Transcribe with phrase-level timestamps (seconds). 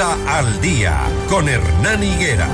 [0.00, 0.98] Al Día
[1.28, 2.48] con Hernán Higuera.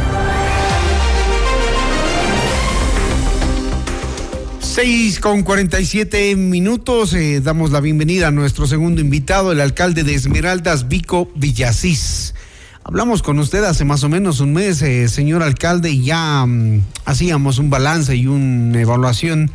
[4.59, 7.15] 6 con 47 minutos.
[7.15, 12.35] Eh, damos la bienvenida a nuestro segundo invitado, el alcalde de Esmeraldas, Vico Villasís.
[12.83, 16.83] Hablamos con usted hace más o menos un mes, eh, señor alcalde, y ya mm,
[17.05, 19.53] hacíamos un balance y una evaluación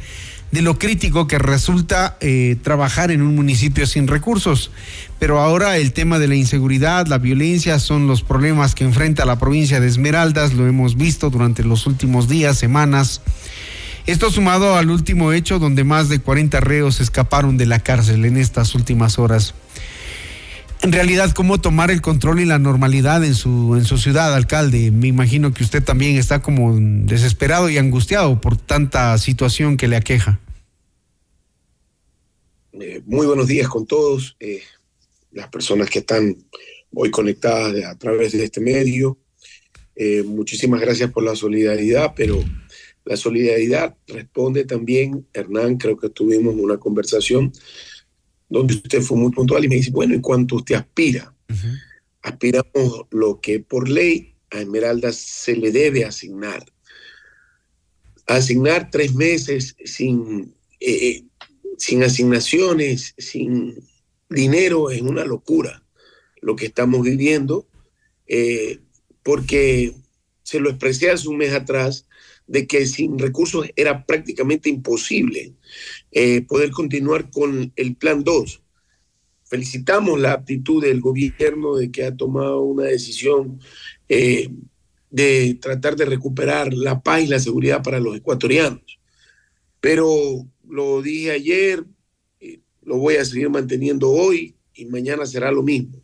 [0.52, 4.72] de lo crítico que resulta eh, trabajar en un municipio sin recursos.
[5.20, 9.40] Pero ahora el tema de la inseguridad, la violencia son los problemas que enfrenta la
[9.40, 13.22] provincia de Esmeraldas, lo hemos visto durante los últimos días, semanas.
[14.08, 18.38] Esto sumado al último hecho donde más de 40 reos escaparon de la cárcel en
[18.38, 19.54] estas últimas horas
[20.82, 24.92] en realidad cómo tomar el control y la normalidad en su, en su ciudad, alcalde.
[24.92, 29.96] Me imagino que usted también está como desesperado y angustiado por tanta situación que le
[29.96, 30.40] aqueja.
[32.74, 34.62] Eh, muy buenos días con todos, eh,
[35.32, 36.36] las personas que están
[36.94, 39.20] hoy conectadas a través de este medio.
[39.96, 42.44] Eh, muchísimas gracias por la solidaridad, pero
[43.06, 47.52] la solidaridad responde también, Hernán, creo que tuvimos una conversación
[48.52, 51.34] donde usted fue muy puntual y me dice, bueno, ¿y cuánto usted aspira?
[52.22, 56.64] Aspiramos lo que por ley a Esmeralda se le debe asignar.
[58.28, 61.24] Asignar tres meses sin, eh,
[61.78, 63.76] sin asignaciones, sin
[64.30, 65.82] dinero, es una locura
[66.42, 67.68] lo que estamos viviendo,
[68.28, 68.80] eh,
[69.24, 69.94] porque
[70.52, 72.06] se lo expresé hace un mes atrás,
[72.46, 75.54] de que sin recursos era prácticamente imposible
[76.12, 78.62] eh, poder continuar con el plan 2.
[79.46, 83.62] Felicitamos la actitud del gobierno de que ha tomado una decisión
[84.10, 84.50] eh,
[85.10, 89.00] de tratar de recuperar la paz y la seguridad para los ecuatorianos.
[89.80, 91.86] Pero lo dije ayer,
[92.42, 96.04] eh, lo voy a seguir manteniendo hoy y mañana será lo mismo.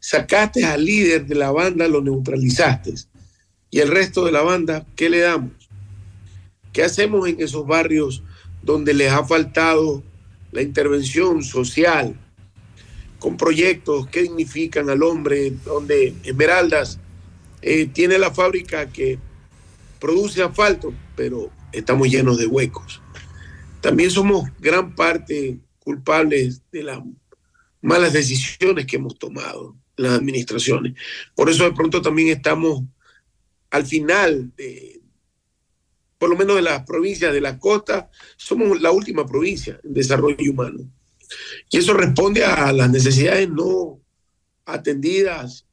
[0.00, 2.94] Sacaste al líder de la banda, lo neutralizaste.
[3.74, 5.50] Y el resto de la banda, ¿qué le damos?
[6.72, 8.22] ¿Qué hacemos en esos barrios
[8.62, 10.00] donde les ha faltado
[10.52, 12.14] la intervención social,
[13.18, 17.00] con proyectos que dignifican al hombre, donde Esmeraldas
[17.62, 19.18] eh, tiene la fábrica que
[19.98, 23.02] produce asfalto, pero estamos llenos de huecos.
[23.80, 27.00] También somos gran parte culpables de las
[27.82, 30.94] malas decisiones que hemos tomado las administraciones.
[31.34, 32.84] Por eso de pronto también estamos
[33.74, 35.00] al final de,
[36.16, 40.48] por lo menos de las provincias de la costa, somos la última provincia en desarrollo
[40.48, 40.88] humano.
[41.68, 44.00] Y eso responde a las necesidades no
[44.64, 45.66] atendidas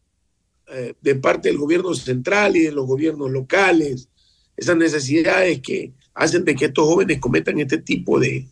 [0.68, 4.10] eh, de parte del gobierno central y de los gobiernos locales,
[4.58, 8.48] esas necesidades que hacen de que estos jóvenes cometan este tipo de,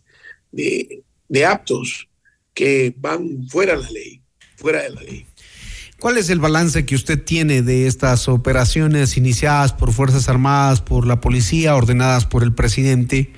[0.52, 2.08] de, de actos
[2.54, 4.22] que van fuera de la ley,
[4.54, 5.26] fuera de la ley.
[6.00, 11.06] ¿Cuál es el balance que usted tiene de estas operaciones iniciadas por Fuerzas Armadas, por
[11.06, 13.34] la policía, ordenadas por el presidente?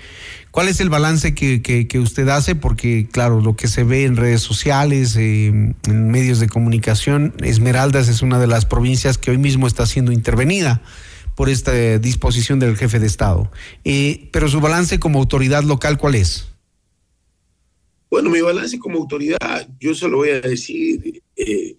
[0.53, 2.55] ¿Cuál es el balance que, usted hace?
[2.55, 8.07] Porque, claro, lo que se ve en redes sociales, eh, en medios de comunicación, Esmeraldas
[8.07, 10.83] es una de las provincias que hoy mismo está siendo intervenida
[11.35, 13.51] por esta disposición del jefe de Estado.
[13.83, 16.47] Eh, pero su balance como autoridad local, ¿cuál es?
[18.09, 21.23] Bueno, mi balance como autoridad, yo se lo voy a decir.
[21.35, 21.75] Eh,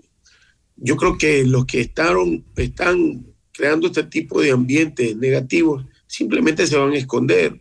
[0.76, 6.78] yo creo que los que están, están creando este tipo de ambientes negativos simplemente se
[6.78, 7.60] van a esconder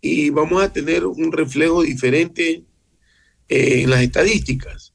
[0.00, 2.64] y vamos a tener un reflejo diferente
[3.48, 4.94] eh, en las estadísticas.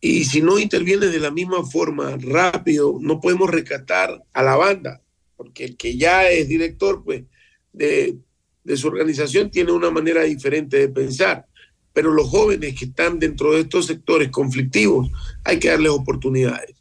[0.00, 5.02] Y si no interviene de la misma forma rápido, no podemos rescatar a la banda,
[5.36, 7.24] porque el que ya es director pues,
[7.72, 8.16] de
[8.76, 11.46] su organización tiene una manera diferente de pensar
[11.96, 15.10] pero los jóvenes que están dentro de estos sectores conflictivos
[15.44, 16.76] hay que darles oportunidades.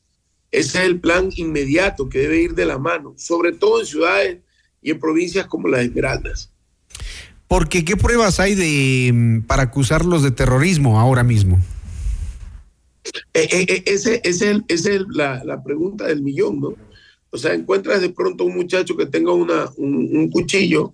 [0.51, 4.39] Ese es el plan inmediato que debe ir de la mano, sobre todo en ciudades
[4.81, 6.51] y en provincias como las Esmeraldas.
[7.47, 11.61] Porque ¿qué pruebas hay de mm, para acusarlos de terrorismo ahora mismo?
[13.33, 16.73] Eh, eh, eh, esa ese, es la, pregunta del millón, ¿no?
[17.29, 20.93] O sea, encuentras de pronto un muchacho que tenga una, un cuchillo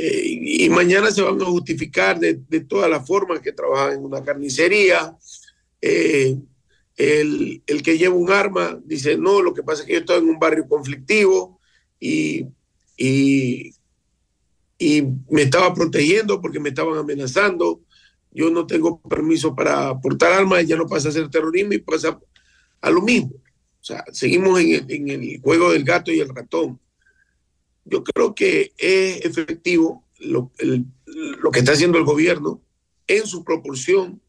[0.00, 4.04] eh, y mañana se van a justificar de, de todas las formas que trabajan en
[4.04, 5.18] una carnicería.
[5.82, 6.36] Eh,
[6.96, 10.18] el, el, que lleva un arma dice, no, lo que pasa es que yo estoy
[10.20, 11.58] en un barrio conflictivo
[11.98, 12.46] y,
[12.96, 13.72] y,
[14.78, 17.80] y me estaba protegiendo porque me estaban amenazando.
[18.30, 22.20] Yo no tengo permiso para portar armas, ya no pasa a ser terrorismo y pasa
[22.80, 23.32] a lo mismo.
[23.34, 26.78] O sea, seguimos en en el juego del gato y el ratón
[27.90, 30.52] yo creo que es efectivo lo,
[31.52, 32.62] que está haciendo el gobierno
[33.06, 34.20] en su proporción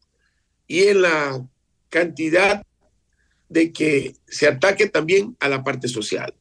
[0.66, 1.46] y en la
[1.88, 2.62] cantidad
[3.48, 6.34] de que se ataque también a la parte social.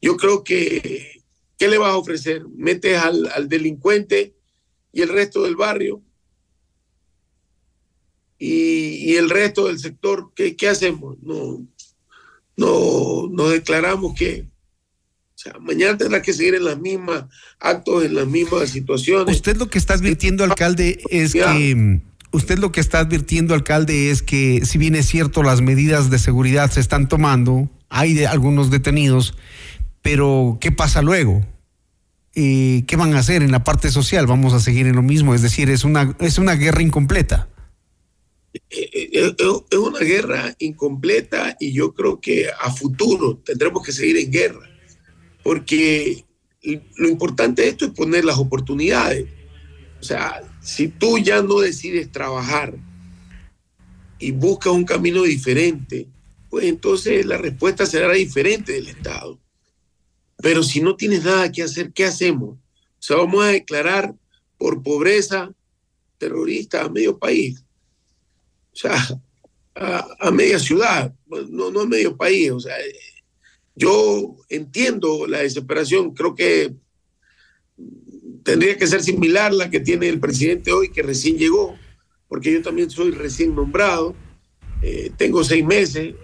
[0.00, 1.22] Yo creo que,
[1.58, 2.46] ¿qué le vas a ofrecer?
[2.48, 4.34] Metes al, al delincuente
[4.92, 6.02] y el resto del barrio
[8.44, 11.16] y, el resto del sector, ¿qué, qué hacemos?
[11.22, 11.64] No,
[12.56, 14.48] no, nos declaramos que
[15.42, 17.24] sea, mañana tendrá que seguir en las mismas
[17.58, 19.34] actos, en las mismas situaciones.
[19.34, 22.00] Usted lo que está advirtiendo, alcalde, es que
[22.32, 26.18] usted lo que está advirtiendo, alcalde, es que si bien es cierto las medidas de
[26.18, 29.34] seguridad se están tomando, hay de algunos detenidos,
[30.00, 31.44] pero ¿qué pasa luego?
[32.34, 34.26] ¿Qué van a hacer en la parte social?
[34.26, 37.48] Vamos a seguir en lo mismo, es decir, es una, es una guerra incompleta.
[38.54, 39.34] Eh, eh,
[39.70, 44.68] es una guerra incompleta y yo creo que a futuro tendremos que seguir en guerra,
[45.42, 46.24] porque
[46.96, 49.28] lo importante de esto es poner las oportunidades.
[50.00, 52.76] O sea, si tú ya no decides trabajar
[54.18, 56.06] y buscas un camino diferente,
[56.48, 59.38] pues entonces la respuesta será diferente del Estado.
[60.38, 62.50] Pero si no tienes nada que hacer, ¿qué hacemos?
[62.50, 62.58] O
[62.98, 64.14] sea, vamos a declarar
[64.58, 65.52] por pobreza
[66.18, 67.64] terrorista a medio país.
[68.72, 69.20] O sea,
[69.74, 72.50] a, media ciudad, no, no a medio país.
[72.50, 72.74] O sea,
[73.74, 76.74] yo entiendo la desesperación, creo que
[78.42, 81.76] tendría que ser similar la que tiene el presidente hoy, que recién llegó,
[82.28, 84.14] porque yo también soy recién nombrado,
[84.82, 86.14] eh, tengo seis meses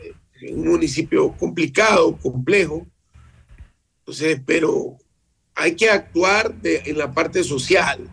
[0.40, 2.86] en un municipio complicado, complejo,
[4.00, 4.96] entonces, pero
[5.54, 8.08] hay que actuar en la parte social.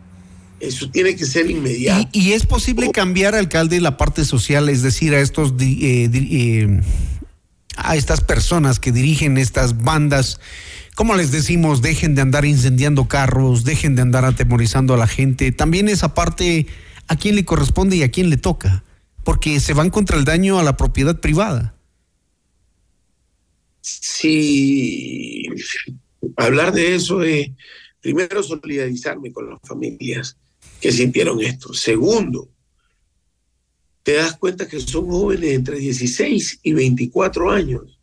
[0.60, 2.08] Eso tiene que ser inmediato.
[2.12, 6.80] ¿Y, es posible cambiar, alcalde, la parte social, es decir, a estos eh, eh,
[7.76, 10.40] a estas personas que dirigen estas bandas?
[10.96, 15.52] como les decimos, dejen de andar incendiando carros, dejen de andar atemorizando a la gente.
[15.52, 16.66] También esa parte,
[17.06, 18.82] ¿a quién le corresponde y a quién le toca?
[19.22, 21.74] Porque se van contra el daño a la propiedad privada.
[23.82, 25.44] Sí,
[26.38, 27.50] hablar de eso es,
[28.00, 30.38] primero, solidarizarme con las familias
[30.80, 31.74] que sintieron esto.
[31.74, 32.48] Segundo,
[34.06, 37.96] te das cuenta que son jóvenes entre 16 y 24 años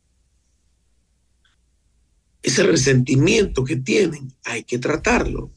[2.44, 5.50] ese resentimiento que tienen, hay que tratarlo.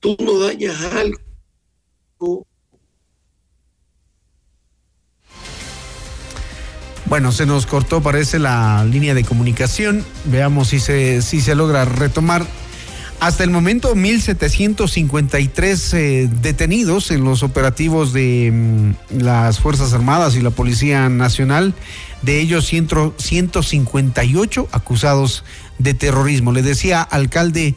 [0.00, 2.44] Tú no dañas algo.
[7.06, 10.04] Bueno, se nos cortó, parece, la línea de comunicación.
[10.24, 12.44] Veamos si se, si se logra retomar.
[13.26, 20.42] Hasta el momento, 1.753 eh, detenidos en los operativos de mm, las Fuerzas Armadas y
[20.42, 21.74] la Policía Nacional.
[22.22, 25.42] De ellos, 158 acusados
[25.78, 26.52] de terrorismo.
[26.52, 27.74] Le decía, alcalde,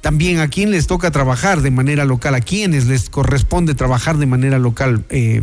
[0.00, 4.26] también a quién les toca trabajar de manera local, a quiénes les corresponde trabajar de
[4.26, 5.04] manera local.
[5.10, 5.42] Eh,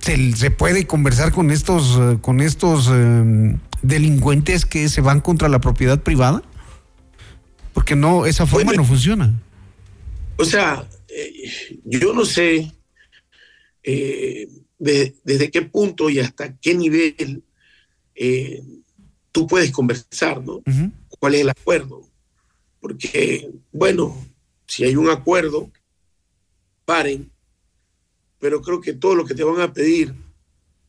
[0.00, 2.90] ¿se, puede conversar con estos, eh, con estos
[3.82, 6.42] delincuentes que se van contra la propiedad privada?
[7.72, 9.32] Porque no, esa forma no funciona.
[10.36, 10.88] O sea,
[11.84, 12.72] yo no sé
[14.78, 17.42] desde qué punto y hasta qué nivel
[19.32, 20.62] tú puedes conversar, ¿no?
[21.18, 22.02] cuál es el acuerdo.
[22.80, 24.26] Porque, bueno,
[24.66, 25.70] si hay un acuerdo,
[26.84, 27.30] paren,
[28.40, 30.12] pero creo que todo lo que te van a pedir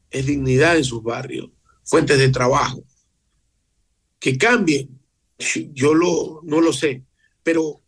[0.10, 1.52] es dignidad en sus barrios,
[1.84, 2.84] fuentes de trabajo.
[4.18, 5.00] Que cambien,
[5.74, 7.04] yo lo, no lo sé,
[7.44, 7.82] pero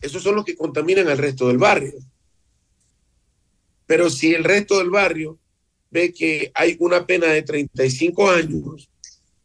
[0.00, 1.94] esos son los que contaminan al resto del barrio.
[3.86, 5.38] Pero si el resto del barrio
[5.90, 8.90] ve que hay una pena de 35 años,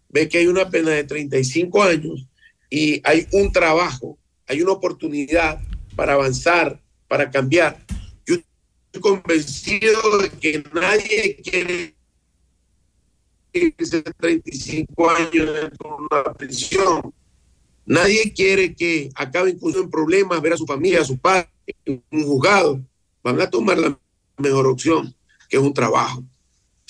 [0.09, 2.27] ve que hay una pena de 35 años
[2.69, 4.17] y hay un trabajo,
[4.47, 5.61] hay una oportunidad
[5.95, 7.85] para avanzar, para cambiar.
[8.25, 11.95] Yo estoy convencido de que nadie quiere
[13.53, 17.13] irse 35 años dentro de una prisión.
[17.91, 21.49] Nadie quiere que acabe incluso en problemas, ver a su familia, a su padre
[21.85, 22.81] en un juzgado.
[23.23, 23.99] Van a tomar la
[24.37, 25.13] mejor opción,
[25.49, 26.23] que es un trabajo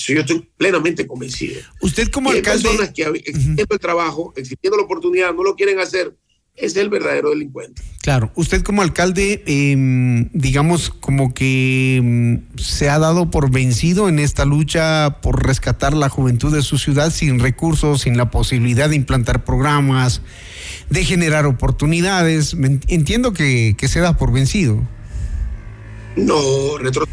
[0.09, 1.61] yo estoy plenamente convencido.
[1.81, 2.67] Usted como alcalde...
[2.67, 6.15] Hay personas que existiendo el trabajo, existiendo la oportunidad, no lo quieren hacer,
[6.55, 7.81] es el verdadero delincuente.
[8.01, 14.19] Claro, usted como alcalde, em, digamos, como que em, se ha dado por vencido en
[14.19, 18.95] esta lucha por rescatar la juventud de su ciudad sin recursos, sin la posibilidad de
[18.95, 20.21] implantar programas,
[20.89, 22.55] de generar oportunidades.
[22.87, 24.81] Entiendo que, que se da por vencido.
[26.15, 27.11] No, retroceder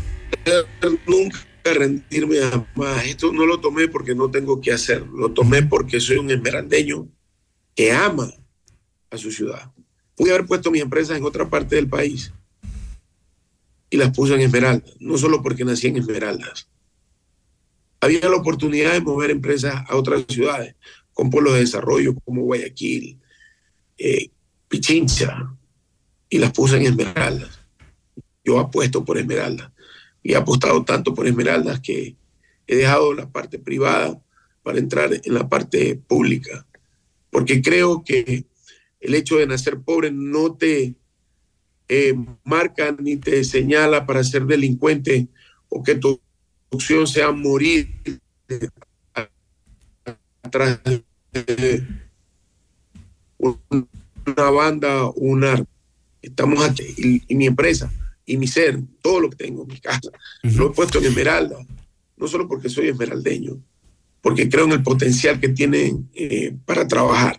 [1.06, 3.04] nunca rendirme a más.
[3.06, 7.08] Esto no lo tomé porque no tengo que hacer, lo tomé porque soy un esmeraldeño
[7.74, 8.32] que ama
[9.10, 9.72] a su ciudad.
[10.16, 12.32] Pude haber puesto mis empresas en otra parte del país
[13.90, 16.68] y las puse en Esmeraldas, no solo porque nací en Esmeraldas.
[18.00, 20.76] había la oportunidad de mover empresas a otras ciudades,
[21.12, 23.18] con pueblos de desarrollo como Guayaquil,
[23.96, 24.30] eh,
[24.68, 25.52] Pichincha,
[26.30, 27.58] y las puse en Esmeraldas.
[28.44, 29.72] Yo apuesto por Esmeraldas
[30.22, 32.16] y he apostado tanto por Esmeraldas que
[32.66, 34.20] he dejado la parte privada
[34.62, 36.66] para entrar en la parte pública,
[37.30, 38.44] porque creo que
[39.00, 40.94] el hecho de nacer pobre no te
[41.88, 42.14] eh,
[42.44, 45.28] marca ni te señala para ser delincuente
[45.68, 46.20] o que tu
[46.70, 48.00] opción sea morir
[50.42, 50.80] atrás
[51.32, 51.84] de
[53.38, 55.66] una banda o un
[56.20, 57.92] Estamos aquí, y, mi empresa,
[58.26, 60.10] y mi ser, todo lo que tengo, mi casa,
[60.42, 61.64] lo he puesto en Esmeralda,
[62.16, 63.56] no solo porque soy esmeraldeño,
[64.20, 67.36] porque creo en el potencial que tienen eh, para trabajar.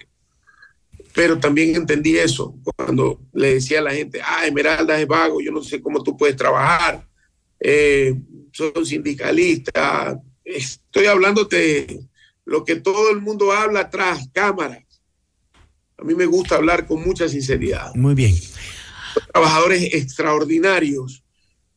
[1.19, 5.51] Pero también entendí eso cuando le decía a la gente, ah, Esmeralda es vago, yo
[5.51, 7.05] no sé cómo tú puedes trabajar,
[7.59, 8.15] eh,
[8.53, 11.99] soy sindicalista, estoy hablándote
[12.45, 14.85] lo que todo el mundo habla tras cámaras.
[15.97, 17.93] A mí me gusta hablar con mucha sinceridad.
[17.95, 18.33] Muy bien.
[19.33, 21.21] Trabajadores extraordinarios.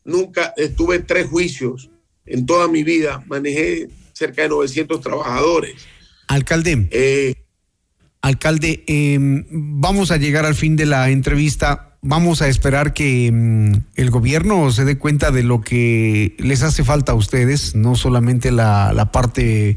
[0.05, 1.91] Nunca estuve tres juicios
[2.27, 3.25] en toda mi vida.
[3.27, 5.85] Manejé cerca de 900 trabajadores.
[6.29, 6.87] Alcalde.
[6.93, 7.42] Eh,
[8.23, 11.89] alcalde, em, vamos a llegar al fin de la entrevista.
[12.03, 16.85] Vamos a esperar que em, el gobierno se dé cuenta de lo que les hace
[16.85, 19.77] falta a ustedes, no solamente la, la parte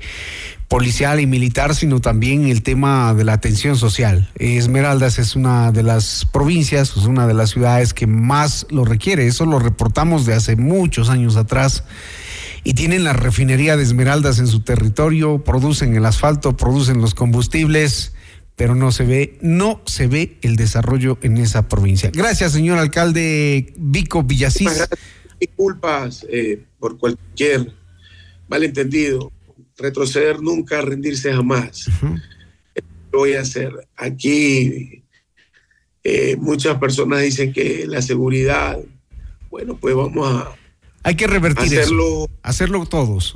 [0.67, 4.31] policial y militar, sino también el tema de la atención social.
[4.35, 9.27] Esmeraldas es una de las provincias, es una de las ciudades que más lo requiere.
[9.27, 11.83] Eso lo reportamos de hace muchos años atrás.
[12.63, 18.14] Y tienen la refinería de Esmeraldas en su territorio, producen el asfalto, producen los combustibles,
[18.55, 22.09] pero no se ve, no se ve el desarrollo en esa provincia.
[22.13, 24.87] Gracias, señor alcalde Vico Villasís.
[25.39, 27.73] Disculpas eh, por cualquier
[28.47, 29.31] malentendido
[29.77, 31.89] retroceder nunca, rendirse jamás.
[33.11, 33.71] Lo voy a hacer.
[33.95, 35.03] Aquí
[36.03, 38.79] eh, muchas personas dicen que la seguridad,
[39.49, 40.55] bueno, pues vamos a...
[41.03, 43.35] Hay que revertir hacerlo, Hacerlo todos.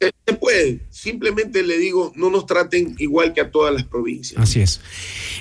[0.00, 0.80] Se puede.
[0.90, 4.40] Simplemente le digo, no nos traten igual que a todas las provincias.
[4.40, 4.80] Así es.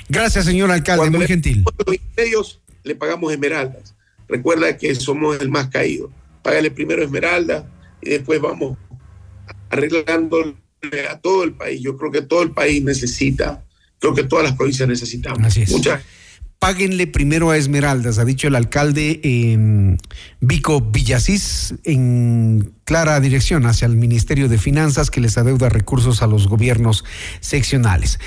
[0.10, 1.64] Gracias, señor alcalde, muy gentil.
[1.86, 3.96] Los medios le pagamos esmeraldas.
[4.28, 6.12] Recuerda que somos el más caído.
[6.42, 7.70] Págale primero esmeralda
[8.02, 8.78] y después vamos
[9.70, 10.56] arreglándole
[11.10, 11.82] a todo el país.
[11.82, 13.66] Yo creo que todo el país necesita,
[14.00, 15.40] creo que todas las provincias necesitamos.
[15.44, 15.72] Así es.
[15.72, 16.02] Muchas
[16.60, 19.20] páguenle primero a Esmeraldas, ha dicho el alcalde
[20.40, 26.28] Vico Villasís, en clara dirección hacia el Ministerio de Finanzas que les adeuda recursos a
[26.28, 27.04] los gobiernos
[27.42, 28.20] seccionales.